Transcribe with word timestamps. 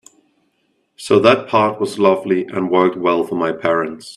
So 0.95 1.19
that 1.19 1.47
part 1.47 1.79
was 1.79 1.99
lovely 1.99 2.47
and 2.47 2.71
worked 2.71 2.97
well 2.97 3.23
for 3.23 3.35
my 3.35 3.51
parents. 3.51 4.09